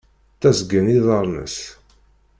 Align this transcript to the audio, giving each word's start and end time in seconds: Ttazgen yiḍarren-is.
Ttazgen 0.35 0.85
yiḍarren-is. 0.93 1.57